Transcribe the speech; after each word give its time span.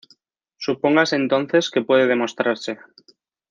Supóngase 0.57 1.15
entonces 1.15 1.69
que 1.69 1.83
puede 1.83 2.07
demostrarse. 2.07 2.79